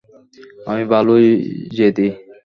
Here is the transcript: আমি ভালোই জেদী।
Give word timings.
আমি 0.69 0.83
ভালোই 0.93 1.27
জেদী। 1.75 2.07